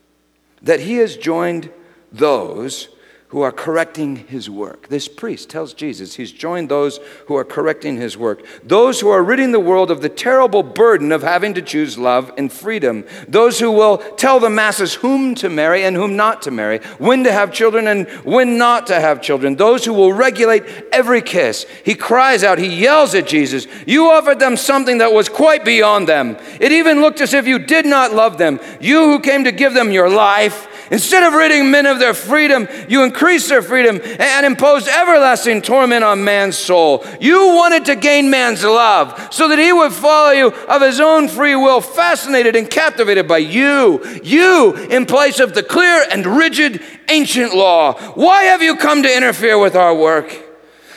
[0.63, 1.71] that he has joined
[2.11, 2.89] those
[3.29, 4.89] who are correcting his work.
[4.89, 9.23] This priest tells Jesus he's joined those who are correcting his work, those who are
[9.23, 13.61] ridding the world of the terrible burden of having to choose love and freedom, those
[13.61, 17.31] who will tell the masses whom to marry and whom not to marry, when to
[17.31, 21.67] have children and when not to have children, those who will regulate every kiss.
[21.85, 26.09] He cries out, he yells at Jesus, You offered them something that was quite beyond
[26.09, 26.39] them.
[26.61, 28.59] It even looked as if you did not love them.
[28.81, 32.67] You who came to give them your life Instead of ridding men of their freedom,
[32.89, 37.05] you increased their freedom and imposed everlasting torment on man's soul.
[37.21, 41.29] You wanted to gain man's love so that he would follow you of his own
[41.29, 44.03] free will, fascinated and captivated by you.
[44.23, 47.93] You, in place of the clear and rigid ancient law.
[48.15, 50.45] Why have you come to interfere with our work?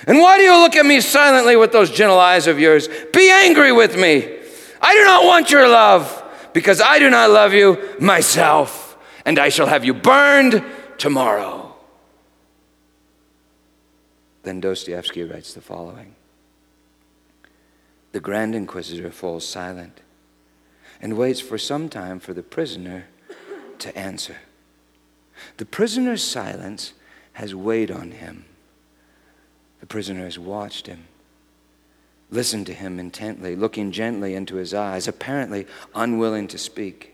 [0.08, 2.88] And why do you look at me silently with those gentle eyes of yours?
[3.14, 4.38] Be angry with me.
[4.82, 6.18] I do not want your love
[6.54, 8.81] because I do not love you myself
[9.26, 10.64] and I shall have you burned
[10.98, 11.76] tomorrow.
[14.44, 16.16] Then Dostoevsky writes the following
[18.12, 20.02] The Grand Inquisitor falls silent
[21.02, 23.06] and waits for some time for the prisoner
[23.80, 24.38] to answer.
[25.58, 26.94] The prisoner's silence
[27.34, 28.46] has weighed on him.
[29.80, 31.06] The prisoner has watched him,
[32.30, 37.11] listened to him intently, looking gently into his eyes, apparently unwilling to speak.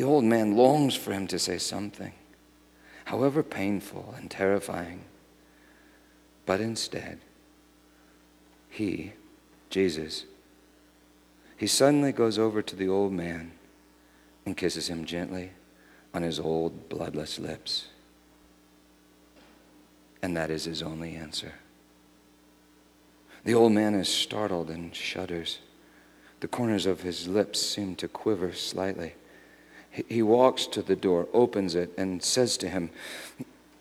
[0.00, 2.14] The old man longs for him to say something,
[3.04, 5.04] however painful and terrifying.
[6.46, 7.20] But instead,
[8.70, 9.12] he,
[9.68, 10.24] Jesus,
[11.54, 13.52] he suddenly goes over to the old man
[14.46, 15.50] and kisses him gently
[16.14, 17.88] on his old bloodless lips.
[20.22, 21.56] And that is his only answer.
[23.44, 25.58] The old man is startled and shudders.
[26.40, 29.12] The corners of his lips seem to quiver slightly.
[29.90, 32.90] He walks to the door, opens it, and says to him,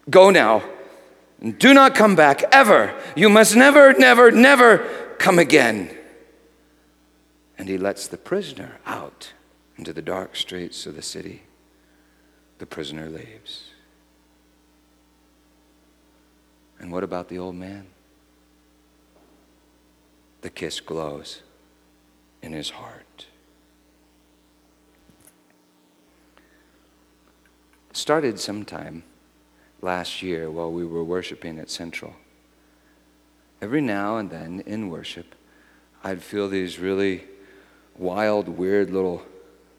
[0.09, 0.63] Go now,
[1.57, 2.93] do not come back ever.
[3.15, 4.77] You must never, never, never
[5.19, 5.95] come again.
[7.57, 9.33] And he lets the prisoner out
[9.77, 11.43] into the dark streets of the city.
[12.57, 13.69] The prisoner leaves.
[16.79, 17.87] And what about the old man?
[20.41, 21.41] The kiss glows
[22.41, 23.27] in his heart.
[27.93, 29.03] Started sometime
[29.81, 32.15] last year while we were worshiping at Central.
[33.61, 35.35] Every now and then in worship,
[36.03, 37.25] I'd feel these really
[37.97, 39.23] wild, weird little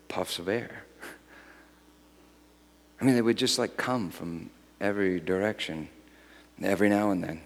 [0.09, 0.85] puffs of air.
[3.01, 4.51] I mean, they would just like come from
[4.81, 5.89] every direction,
[6.63, 7.41] every now and then.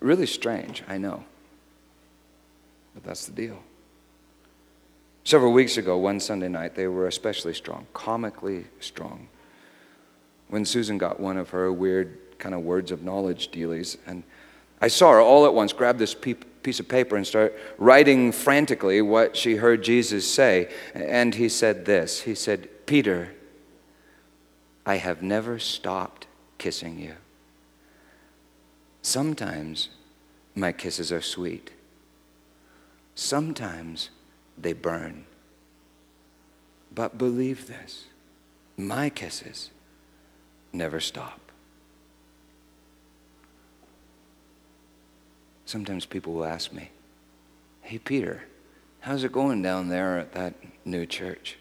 [0.00, 1.24] Really strange, I know.
[2.94, 3.62] But that's the deal.
[5.24, 9.28] Several weeks ago, one Sunday night, they were especially strong, comically strong.
[10.48, 14.22] When Susan got one of her weird kind of words of knowledge dealies, and
[14.82, 19.00] I saw her all at once grab this piece of paper and start writing frantically
[19.00, 20.70] what she heard Jesus say.
[20.92, 23.32] And he said this He said, Peter,
[24.84, 26.26] I have never stopped
[26.58, 27.14] kissing you.
[29.00, 29.88] Sometimes
[30.54, 31.70] my kisses are sweet.
[33.14, 34.10] Sometimes
[34.58, 35.24] they burn.
[36.94, 38.06] But believe this
[38.76, 39.70] my kisses
[40.72, 41.40] never stop.
[45.64, 46.90] Sometimes people will ask me,
[47.82, 48.44] Hey, Peter,
[49.00, 51.56] how's it going down there at that new church?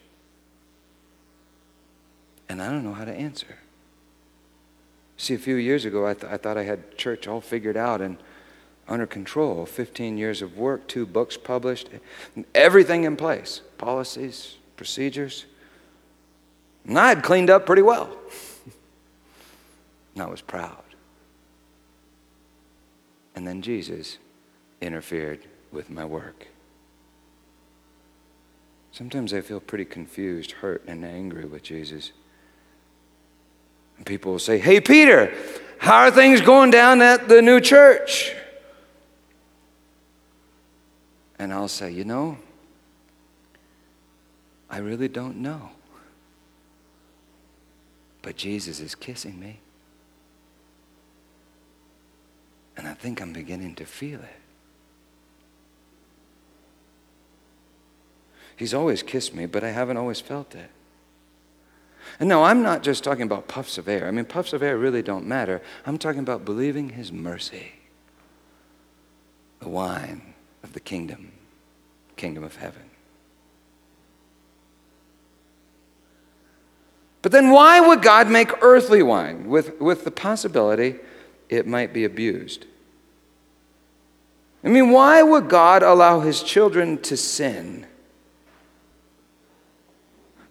[2.49, 3.57] And I don't know how to answer.
[5.17, 8.01] See, a few years ago, I, th- I thought I had church all figured out
[8.01, 8.17] and
[8.87, 9.65] under control.
[9.65, 11.89] 15 years of work, two books published,
[12.53, 15.45] everything in place policies, procedures.
[16.85, 18.15] And I had cleaned up pretty well.
[20.13, 20.83] and I was proud.
[23.35, 24.17] And then Jesus
[24.81, 25.39] interfered
[25.71, 26.47] with my work.
[28.91, 32.11] Sometimes I feel pretty confused, hurt, and angry with Jesus.
[33.97, 35.33] And people will say, Hey, Peter,
[35.79, 38.33] how are things going down at the new church?
[41.39, 42.37] And I'll say, You know,
[44.69, 45.69] I really don't know.
[48.21, 49.59] But Jesus is kissing me.
[52.75, 54.39] And I think I'm beginning to feel it.
[58.55, 60.69] He's always kissed me, but I haven't always felt it.
[62.19, 64.07] And no, I'm not just talking about puffs of air.
[64.07, 65.61] I mean, puffs of air really don't matter.
[65.85, 67.73] I'm talking about believing His mercy,
[69.59, 70.32] the wine
[70.63, 71.31] of the kingdom,
[72.15, 72.83] kingdom of heaven.
[77.21, 80.95] But then why would God make earthly wine with, with the possibility
[81.49, 82.65] it might be abused?
[84.63, 87.85] I mean, why would God allow his children to sin?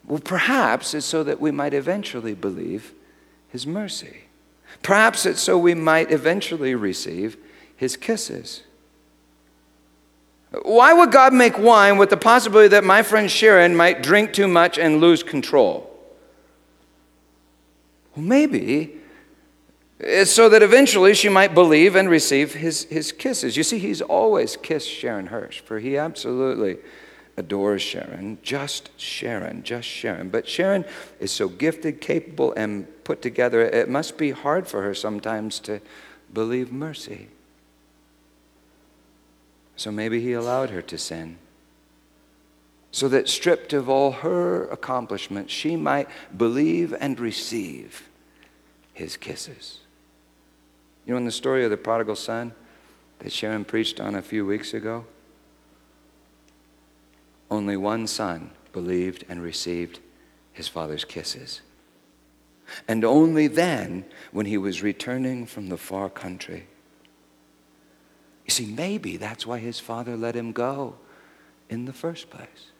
[0.05, 2.93] Well, perhaps it's so that we might eventually believe
[3.49, 4.25] his mercy.
[4.81, 7.37] Perhaps it's so we might eventually receive
[7.75, 8.63] his kisses.
[10.61, 14.47] Why would God make wine with the possibility that my friend Sharon might drink too
[14.47, 15.89] much and lose control?
[18.15, 18.97] Well, maybe
[19.99, 23.57] it's so that eventually she might believe and receive his, his kisses.
[23.57, 26.77] You see, he's always kissed Sharon Hirsch, for he absolutely
[27.35, 30.29] adores Sharon, just Sharon, just Sharon.
[30.29, 30.85] But Sharon
[31.19, 35.81] is so gifted, capable, and put together, it must be hard for her sometimes to
[36.31, 37.29] believe mercy.
[39.75, 41.37] So maybe he allowed her to sin.
[42.91, 46.07] So that stripped of all her accomplishments, she might
[46.37, 48.07] believe and receive
[48.93, 49.79] his kisses.
[51.05, 52.53] You know, in the story of the prodigal son
[53.19, 55.05] that Sharon preached on a few weeks ago,
[57.49, 59.99] only one son believed and received
[60.51, 61.61] his father's kisses.
[62.87, 66.67] And only then, when he was returning from the far country.
[68.45, 70.95] You see, maybe that's why his father let him go
[71.69, 72.71] in the first place.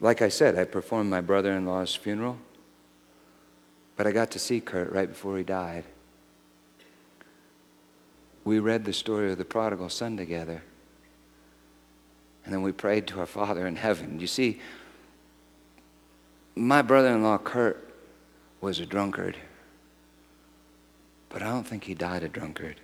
[0.00, 2.38] Like I said, I performed my brother in law's funeral,
[3.96, 5.84] but I got to see Kurt right before he died.
[8.44, 10.62] We read the story of the prodigal son together.
[12.44, 14.20] And then we prayed to our Father in heaven.
[14.20, 14.60] You see,
[16.54, 17.92] my brother in law, Kurt,
[18.60, 19.36] was a drunkard.
[21.28, 22.80] But I don't think he died a drunkard.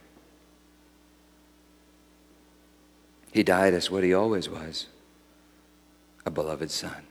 [3.34, 4.86] He died as what he always was
[6.24, 7.02] a beloved son.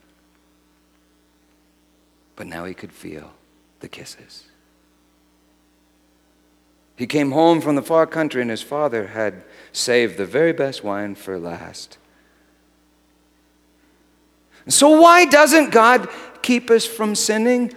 [2.38, 3.34] But now he could feel
[3.82, 4.46] the kisses.
[6.96, 9.44] He came home from the far country, and his father had
[9.74, 11.98] saved the very best wine for last.
[14.70, 16.08] So, why doesn't God
[16.42, 17.74] keep us from sinning?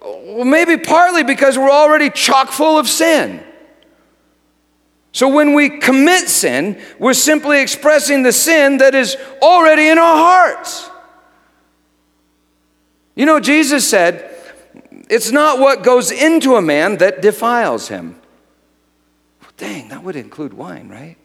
[0.00, 3.45] Well, maybe partly because we're already chock full of sin.
[5.16, 10.14] So, when we commit sin, we're simply expressing the sin that is already in our
[10.14, 10.90] hearts.
[13.14, 14.30] You know, Jesus said,
[15.08, 18.20] It's not what goes into a man that defiles him.
[19.40, 21.16] Well, dang, that would include wine, right?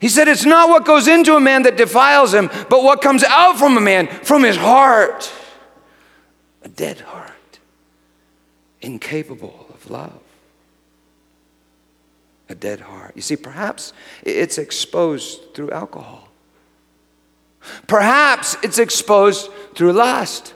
[0.00, 3.22] He said, It's not what goes into a man that defiles him, but what comes
[3.22, 5.30] out from a man, from his heart.
[6.62, 7.58] A dead heart,
[8.80, 10.23] incapable of love.
[12.48, 13.12] A dead heart.
[13.14, 13.92] You see, perhaps
[14.22, 16.28] it's exposed through alcohol.
[17.86, 20.54] Perhaps it's exposed through lust.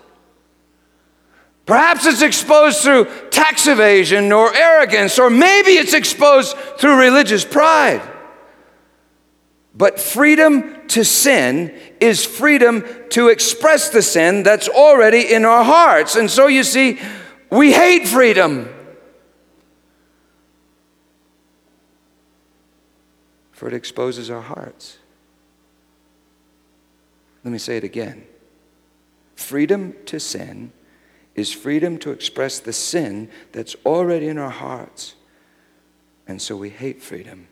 [1.65, 8.03] Perhaps it's exposed through tax evasion or arrogance, or maybe it's exposed through religious pride.
[9.75, 16.17] But freedom to sin is freedom to express the sin that's already in our hearts.
[16.17, 16.99] And so you see,
[17.51, 18.69] we hate freedom.
[23.59, 24.99] For it exposes our hearts.
[27.43, 28.25] Let me say it again.
[29.35, 30.71] Freedom to sin
[31.35, 35.17] is freedom to express the sin that's already in our hearts.
[36.29, 37.49] And so we hate freedom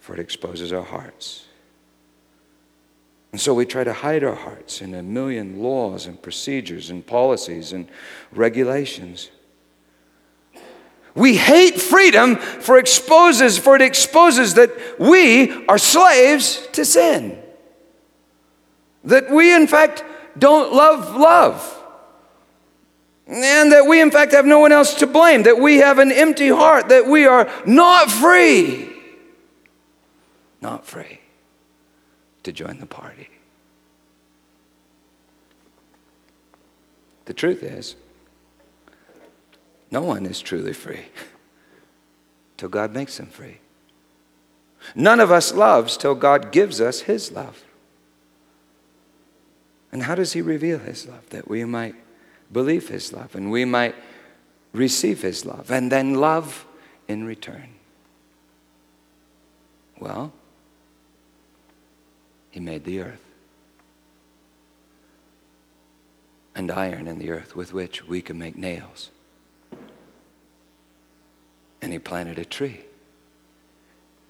[0.00, 1.46] for it exposes our hearts.
[3.30, 7.06] And so we try to hide our hearts in a million laws and procedures and
[7.06, 7.88] policies and
[8.32, 9.30] regulations.
[11.18, 17.38] We hate freedom for exposes for it exposes that we are slaves to sin.
[19.04, 20.04] That we in fact
[20.38, 21.74] don't love love.
[23.26, 26.10] And that we in fact have no one else to blame, that we have an
[26.10, 28.88] empty heart, that we are not free
[30.60, 31.20] not free
[32.42, 33.28] to join the party.
[37.26, 37.96] The truth is,
[39.90, 41.06] no one is truly free
[42.56, 43.58] till God makes him free.
[44.94, 47.64] None of us loves till God gives us His love.
[49.90, 51.28] And how does He reveal His love?
[51.30, 51.94] That we might
[52.52, 53.94] believe His love and we might
[54.72, 56.66] receive His love and then love
[57.06, 57.70] in return.
[59.98, 60.32] Well,
[62.50, 63.24] he made the earth.
[66.54, 69.10] And iron in the earth with which we can make nails.
[71.80, 72.80] And he planted a tree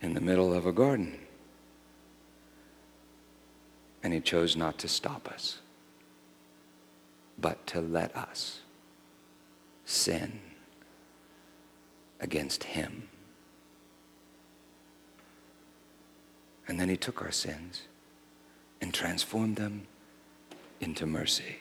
[0.00, 1.18] in the middle of a garden.
[4.02, 5.58] And he chose not to stop us,
[7.38, 8.60] but to let us
[9.84, 10.40] sin
[12.20, 13.08] against him.
[16.68, 17.82] And then he took our sins
[18.80, 19.86] and transformed them
[20.80, 21.56] into mercy.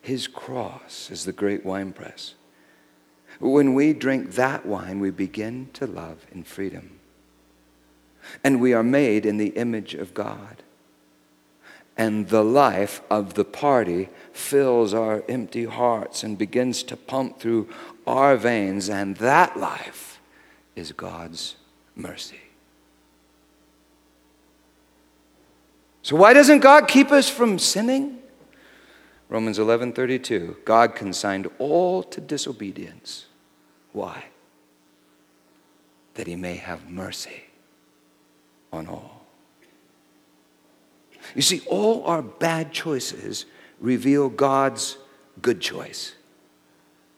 [0.00, 2.34] His cross is the great winepress.
[3.40, 6.98] When we drink that wine, we begin to love in freedom.
[8.42, 10.62] And we are made in the image of God.
[11.96, 17.68] And the life of the party fills our empty hearts and begins to pump through
[18.06, 20.20] our veins, and that life
[20.74, 21.56] is God's
[21.94, 22.40] mercy.
[26.02, 28.18] So why doesn't God keep us from sinning?
[29.28, 33.26] Romans 11:32 God consigned all to disobedience.
[33.92, 34.26] Why?
[36.14, 37.44] That he may have mercy
[38.72, 39.24] on all.
[41.34, 43.46] You see, all our bad choices
[43.80, 44.98] reveal God's
[45.40, 46.14] good choice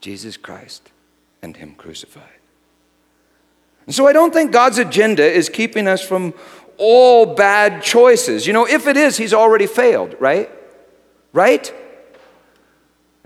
[0.01, 0.91] Jesus Christ
[1.43, 2.23] and Him crucified.
[3.87, 6.35] And so I don't think God's agenda is keeping us from
[6.77, 8.47] all bad choices.
[8.47, 10.51] You know, if it is, he's already failed, right?
[11.33, 11.73] Right?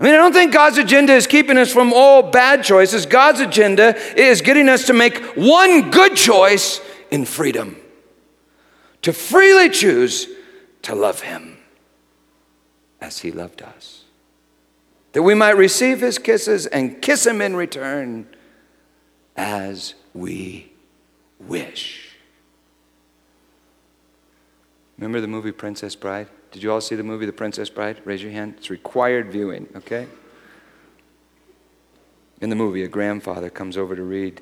[0.01, 3.05] I mean, I don't think God's agenda is keeping us from all bad choices.
[3.05, 6.81] God's agenda is getting us to make one good choice
[7.11, 7.77] in freedom,
[9.03, 10.27] to freely choose
[10.81, 11.59] to love Him
[12.99, 14.05] as He loved us,
[15.11, 18.25] that we might receive His kisses and kiss Him in return
[19.37, 20.71] as we
[21.39, 22.15] wish.
[24.97, 26.27] Remember the movie Princess Bride?
[26.51, 28.01] Did you all see the movie The Princess Bride?
[28.05, 28.55] Raise your hand.
[28.57, 30.07] It's required viewing, okay?
[32.41, 34.41] In the movie, a grandfather comes over to read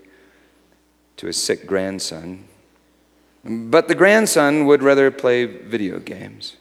[1.17, 2.47] to his sick grandson,
[3.43, 6.55] but the grandson would rather play video games.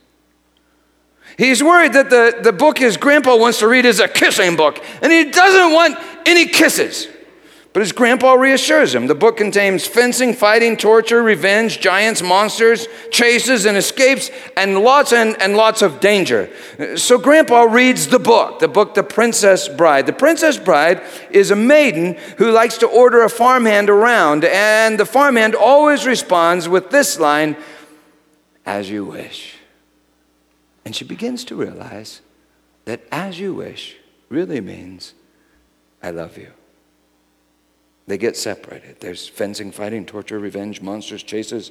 [1.36, 4.82] He's worried that the, the book his grandpa wants to read is a kissing book,
[5.02, 5.96] and he doesn't want
[6.26, 7.06] any kisses.
[7.74, 9.08] But his grandpa reassures him.
[9.08, 15.40] The book contains fencing, fighting, torture, revenge, giants, monsters, chases, and escapes, and lots and,
[15.40, 16.50] and lots of danger.
[16.96, 20.06] So grandpa reads the book, the book The Princess Bride.
[20.06, 25.06] The Princess Bride is a maiden who likes to order a farmhand around, and the
[25.06, 27.54] farmhand always responds with this line,
[28.64, 29.56] as you wish.
[30.86, 32.22] And she begins to realize
[32.86, 33.96] that as you wish
[34.30, 35.12] really means,
[36.02, 36.52] I love you.
[38.08, 39.00] They get separated.
[39.00, 41.70] There's fencing, fighting, torture, revenge, monsters, chases.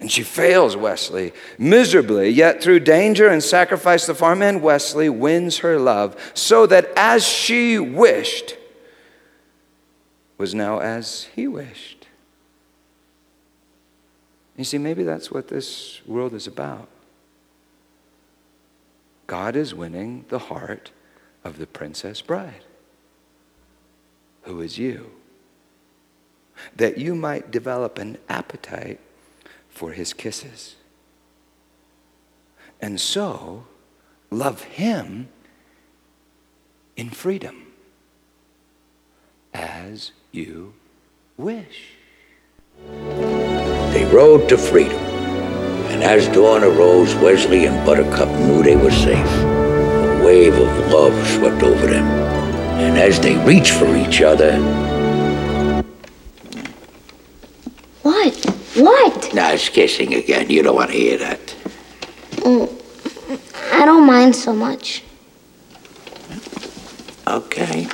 [0.00, 2.30] And she fails Westley miserably.
[2.30, 7.78] Yet through danger and sacrifice, the farmhand Westley wins her love so that as she
[7.78, 8.56] wished
[10.38, 12.06] was now as he wished.
[14.56, 16.88] You see, maybe that's what this world is about.
[19.26, 20.92] God is winning the heart
[21.44, 22.64] of the princess bride,
[24.44, 25.10] who is you,
[26.76, 29.00] that you might develop an appetite
[29.68, 30.76] for his kisses.
[32.80, 33.66] And so,
[34.30, 35.28] love him
[36.96, 37.72] in freedom
[39.52, 40.74] as you
[41.36, 41.94] wish.
[42.88, 45.00] They rode to freedom.
[45.92, 49.16] And as dawn arose, Westley and Buttercup knew they were safe.
[49.16, 52.04] A wave of love swept over them.
[52.04, 54.52] And as they reached for each other,
[59.54, 60.50] Kissing again.
[60.50, 61.54] You don't want to hear that.
[63.72, 65.02] I don't mind so much.
[67.26, 67.86] Okay.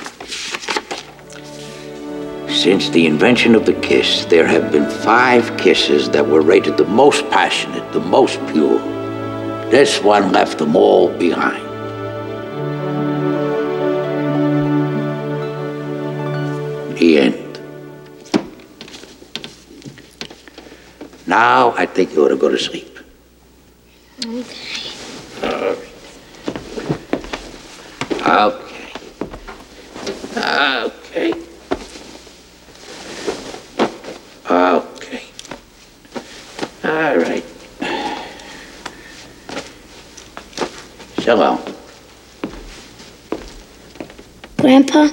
[2.49, 6.85] Since the invention of the kiss, there have been five kisses that were rated the
[6.85, 8.79] most passionate, the most pure.
[9.69, 11.63] This one left them all behind.
[16.97, 17.40] The end.
[21.31, 22.99] Now I think you ought to go to sleep.
[28.25, 28.81] Okay.
[30.35, 31.33] Uh, okay.
[34.49, 35.23] Okay.
[36.83, 37.45] All right.
[41.19, 41.63] So long.
[44.57, 45.07] Grandpa?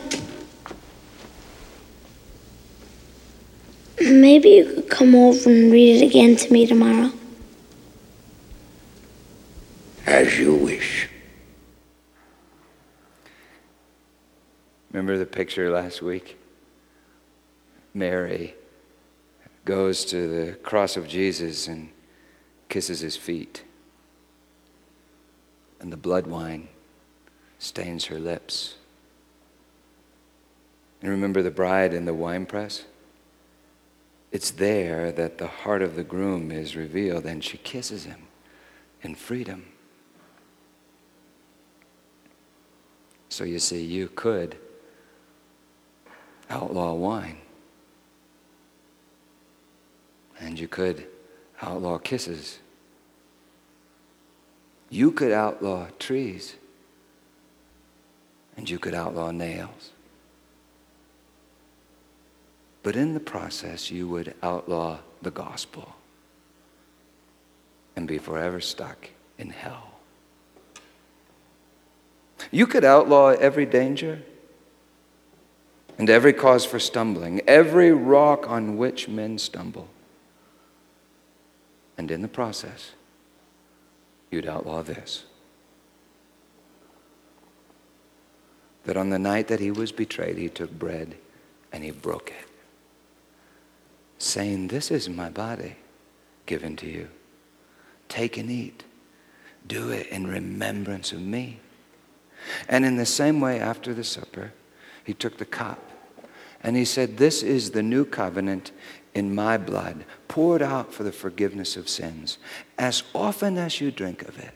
[4.38, 7.10] Maybe you could come over and read it again to me tomorrow.
[10.06, 11.08] As you wish.
[14.92, 16.38] Remember the picture last week?
[17.92, 18.54] Mary
[19.64, 21.90] goes to the cross of Jesus and
[22.68, 23.64] kisses his feet.
[25.80, 26.68] And the blood wine
[27.58, 28.76] stains her lips.
[31.02, 32.84] And remember the bride in the winepress?
[34.30, 38.24] It's there that the heart of the groom is revealed, and she kisses him
[39.02, 39.66] in freedom.
[43.30, 44.56] So you see, you could
[46.50, 47.38] outlaw wine.
[50.40, 51.06] And you could
[51.62, 52.58] outlaw kisses.
[54.90, 56.56] You could outlaw trees.
[58.56, 59.90] And you could outlaw nails.
[62.82, 65.94] But in the process, you would outlaw the gospel
[67.96, 69.92] and be forever stuck in hell.
[72.50, 74.22] You could outlaw every danger
[75.98, 79.88] and every cause for stumbling, every rock on which men stumble.
[81.96, 82.92] And in the process,
[84.30, 85.24] you'd outlaw this
[88.84, 91.14] that on the night that he was betrayed, he took bread
[91.72, 92.47] and he broke it,
[94.18, 95.76] saying, This is my body
[96.46, 97.08] given to you.
[98.08, 98.84] Take and eat.
[99.66, 101.60] Do it in remembrance of me.
[102.68, 104.52] And in the same way, after the supper,
[105.04, 105.82] he took the cup
[106.62, 108.72] and he said, This is the new covenant
[109.14, 112.38] in my blood, poured out for the forgiveness of sins.
[112.78, 114.52] As often as you drink of it,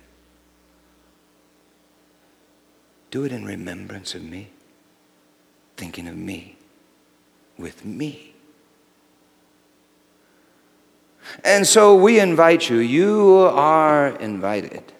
[3.10, 4.50] do it in remembrance of me,
[5.76, 6.56] thinking of me,
[7.58, 8.32] with me.
[11.44, 14.92] And so we invite you, you are invited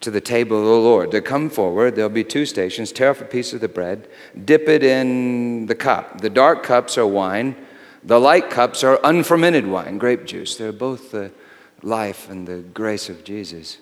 [0.00, 1.10] to the table of the Lord.
[1.12, 2.92] To come forward, there'll be two stations.
[2.92, 4.08] Tear off a piece of the bread,
[4.44, 6.20] dip it in the cup.
[6.20, 7.56] The dark cups are wine,
[8.02, 10.56] the light cups are unfermented wine, grape juice.
[10.56, 11.32] They're both the
[11.82, 13.78] life and the grace of Jesus.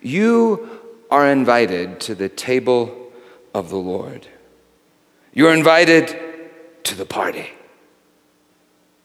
[0.00, 0.80] You
[1.10, 3.12] are invited to the table
[3.54, 4.26] of the Lord.
[5.34, 6.18] You're invited
[6.84, 7.50] to the party.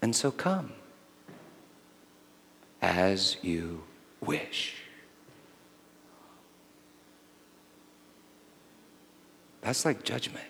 [0.01, 0.73] And so come
[2.81, 3.83] as you
[4.19, 4.75] wish.
[9.61, 10.45] That's like judgment.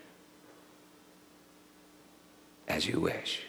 [2.67, 3.41] As you wish.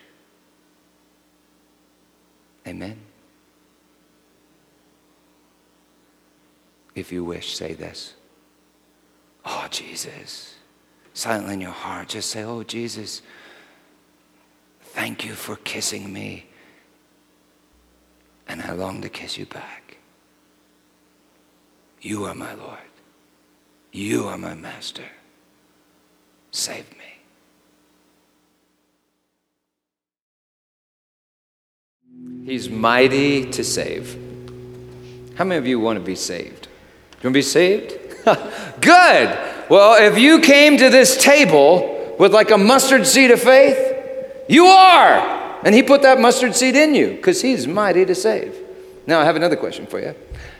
[2.66, 2.98] Amen.
[6.94, 8.14] If you wish, say this.
[9.44, 10.56] Oh, Jesus.
[11.14, 13.22] Silently in your heart, just say, Oh, Jesus,
[14.80, 16.46] thank you for kissing me.
[18.48, 19.96] And I long to kiss you back.
[22.00, 22.78] You are my Lord.
[23.92, 25.04] You are my master.
[26.50, 27.02] Save me.
[32.44, 34.14] He's mighty to save.
[35.36, 36.66] How many of you want to be saved?
[37.22, 37.92] You want to be saved?
[38.80, 39.38] Good.
[39.70, 43.78] Well, if you came to this table with like a mustard seed of faith,
[44.48, 45.41] you are.
[45.64, 48.56] And He put that mustard seed in you because He's mighty to save.
[49.06, 50.14] Now, I have another question for you.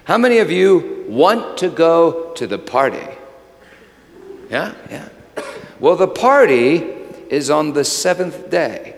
[0.05, 3.07] How many of you want to go to the party?
[4.51, 5.09] Yeah, yeah.
[5.79, 6.77] Well, the party
[7.31, 8.97] is on the seventh day.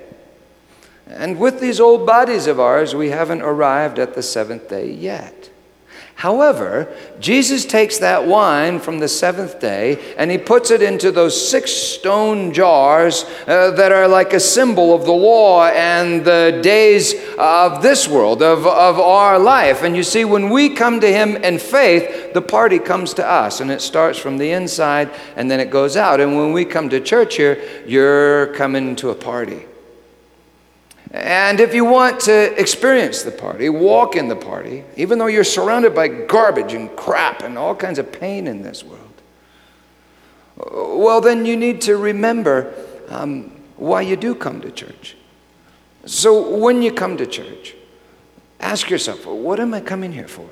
[1.06, 5.50] And with these old bodies of ours, we haven't arrived at the seventh day yet.
[6.16, 11.50] However, Jesus takes that wine from the seventh day and he puts it into those
[11.50, 17.14] six stone jars uh, that are like a symbol of the law and the days
[17.36, 19.82] of this world, of, of our life.
[19.82, 23.60] And you see, when we come to him in faith, the party comes to us
[23.60, 26.20] and it starts from the inside and then it goes out.
[26.20, 29.66] And when we come to church here, you're coming to a party.
[31.14, 35.44] And if you want to experience the party, walk in the party, even though you're
[35.44, 39.22] surrounded by garbage and crap and all kinds of pain in this world,
[40.56, 42.74] well, then you need to remember
[43.08, 45.16] um, why you do come to church.
[46.04, 47.76] So when you come to church,
[48.58, 50.48] ask yourself, well, what am I coming here for?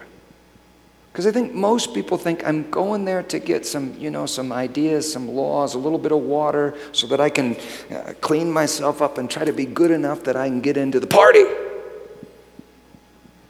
[1.12, 4.50] Because I think most people think I'm going there to get some, you know, some
[4.50, 7.54] ideas, some laws, a little bit of water so that I can
[7.90, 10.98] uh, clean myself up and try to be good enough that I can get into
[11.00, 11.44] the party.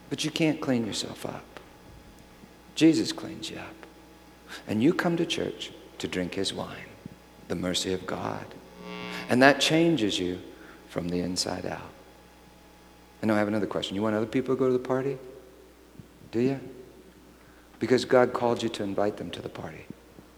[0.09, 1.45] But you can't clean yourself up.
[2.75, 3.75] Jesus cleans you up.
[4.67, 6.89] And you come to church to drink his wine,
[7.47, 8.45] the mercy of God.
[9.29, 10.39] And that changes you
[10.89, 11.89] from the inside out.
[13.21, 13.95] I know I have another question.
[13.95, 15.17] You want other people to go to the party?
[16.31, 16.59] Do you?
[17.83, 19.85] Because God called you to invite them to the party.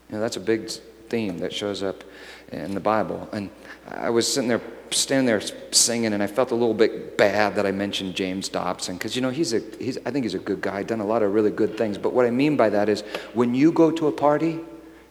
[0.09, 0.67] You know, that's a big
[1.09, 2.03] theme that shows up
[2.51, 3.29] in the Bible.
[3.31, 3.51] And
[3.87, 5.39] I was sitting there, standing there
[5.69, 9.21] singing, and I felt a little bit bad that I mentioned James Dobson because, you
[9.21, 11.51] know, he's a, he's, I think he's a good guy, done a lot of really
[11.51, 11.99] good things.
[11.99, 13.01] But what I mean by that is
[13.35, 14.59] when you go to a party,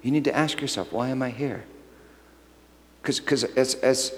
[0.03, 1.63] you need to ask yourself, why am I here?
[3.03, 4.13] Because as, as,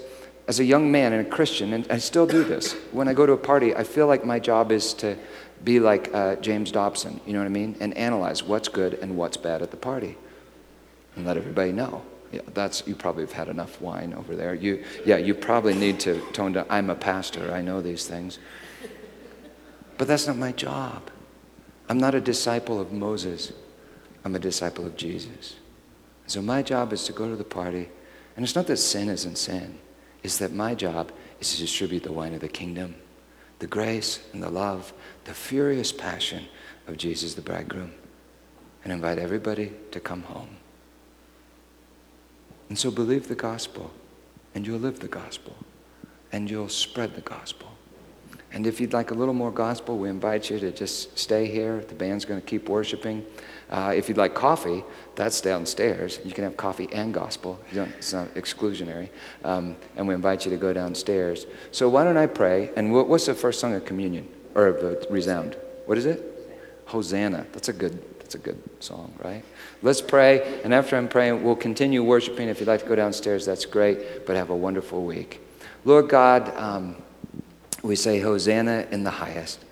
[0.47, 3.27] as a young man and a Christian, and I still do this, when I go
[3.27, 5.19] to a party, I feel like my job is to
[5.63, 7.75] be like uh, James Dobson, you know what I mean?
[7.79, 10.17] And analyze what's good and what's bad at the party
[11.15, 12.03] and let everybody know.
[12.31, 14.53] Yeah, that's you probably have had enough wine over there.
[14.53, 16.65] You, yeah, you probably need to tone down.
[16.69, 17.53] I'm a pastor.
[17.53, 18.39] I know these things,
[19.97, 21.09] but that's not my job.
[21.89, 23.53] I'm not a disciple of Moses.
[24.25, 25.55] I'm a disciple of Jesus.
[26.27, 27.87] So my job is to go to the party,
[28.35, 29.79] and it's not that sin isn't sin.
[30.21, 32.95] It's that my job is to distribute the wine of the kingdom,
[33.59, 34.93] the grace and the love
[35.25, 36.45] the furious passion
[36.87, 37.91] of Jesus the bridegroom
[38.83, 40.55] and invite everybody to come home.
[42.69, 43.91] And so believe the gospel,
[44.55, 45.55] and you'll live the gospel,
[46.31, 47.76] and you'll spread the gospel.
[48.53, 51.81] And if you'd like a little more gospel, we invite you to just stay here.
[51.81, 53.25] The band's going to keep worshiping.
[53.69, 54.83] Uh, if you'd like coffee,
[55.15, 56.19] that's downstairs.
[56.23, 57.59] You can have coffee and gospel.
[57.97, 59.09] it's not exclusionary.
[59.43, 61.45] Um, and we invite you to go downstairs.
[61.71, 62.71] So why don't I pray?
[62.77, 64.29] And what's the first song of communion?
[64.57, 65.55] or the resound.
[65.85, 66.23] What is it?
[66.85, 67.45] Hosanna.
[67.53, 68.03] That's a good.
[68.19, 69.41] That's a good song, right?
[69.81, 72.49] Let's pray, and after I'm praying, we'll continue worshiping.
[72.49, 74.25] If you'd like to go downstairs, that's great.
[74.25, 75.39] But have a wonderful week,
[75.85, 76.53] Lord God.
[76.57, 76.97] Um,
[77.87, 79.63] we say Hosanna in the highest.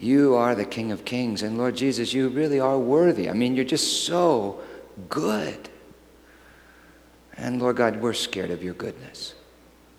[0.00, 3.28] You are the King of Kings, and Lord Jesus, you really are worthy.
[3.28, 4.60] I mean, you're just so
[5.08, 5.68] good.
[7.36, 9.34] And Lord God, we're scared of your goodness.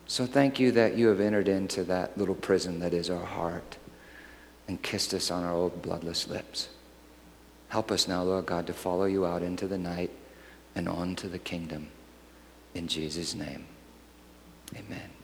[0.08, 3.78] So thank you that you have entered into that little prison that is our heart
[4.68, 6.70] and kissed us on our old bloodless lips.
[7.70, 10.12] Help us now, Lord God, to follow you out into the night
[10.76, 11.90] and on to the kingdom.
[12.74, 13.66] In Jesus' name,
[14.76, 15.19] amen.